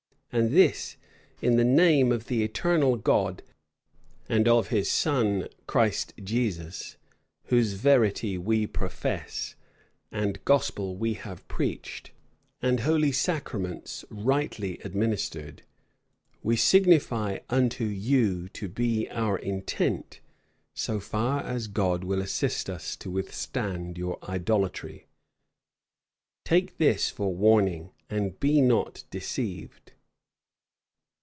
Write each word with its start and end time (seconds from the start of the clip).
And 0.33 0.51
this, 0.51 0.95
in 1.41 1.57
the 1.57 1.65
name 1.65 2.09
of 2.13 2.27
the 2.27 2.41
eternal 2.41 2.95
God, 2.95 3.43
and 4.29 4.47
of 4.47 4.69
his 4.69 4.89
Son 4.89 5.49
Christ 5.67 6.13
Jesus, 6.23 6.95
whose 7.47 7.73
verity 7.73 8.37
we 8.37 8.65
profess, 8.65 9.55
and 10.09 10.39
gospel 10.45 10.95
we 10.95 11.15
have 11.15 11.45
preached, 11.49 12.11
and 12.61 12.79
holy 12.79 13.11
sacraments 13.11 14.05
rightly 14.09 14.77
administered, 14.85 15.63
we 16.41 16.55
signify 16.55 17.39
unto 17.49 17.83
you 17.83 18.47
to 18.53 18.69
be 18.69 19.09
our 19.09 19.37
intent, 19.37 20.21
so 20.73 21.01
far 21.01 21.41
as 21.43 21.67
God 21.67 22.05
will 22.05 22.21
assist 22.21 22.69
us 22.69 22.95
to 22.95 23.11
withstand 23.11 23.97
your 23.97 24.17
idolatry. 24.23 25.07
Take 26.45 26.77
this 26.77 27.09
for 27.09 27.35
warning, 27.35 27.91
and 28.09 28.39
be 28.39 28.61
not 28.61 29.03
deceived." 29.09 29.91